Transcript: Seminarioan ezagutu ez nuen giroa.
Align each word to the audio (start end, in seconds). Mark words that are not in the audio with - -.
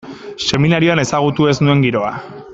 Seminarioan 0.51 1.03
ezagutu 1.03 1.49
ez 1.53 1.57
nuen 1.67 1.85
giroa. 1.87 2.15